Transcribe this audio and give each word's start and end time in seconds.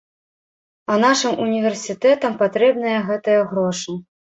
А 0.93 0.95
нашым 1.03 1.31
універсітэтам 1.45 2.33
патрэбныя 2.43 3.09
гэтыя 3.15 3.41
грошы. 3.55 4.01